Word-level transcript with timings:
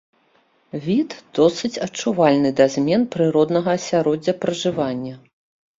Від 0.85 1.09
досыць 1.39 1.71
адчувальны 1.87 2.49
да 2.61 2.65
змен 2.77 3.01
прыроднага 3.19 3.69
асяроддзя 3.79 4.33
пражывання. 4.45 5.15